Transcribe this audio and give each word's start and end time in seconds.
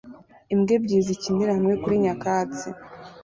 Imbwa 0.53 0.71
ebyiri 0.77 1.07
zikinira 1.07 1.51
hamwe 1.57 1.73
kuri 1.81 1.95
nyakatsi 2.03 2.67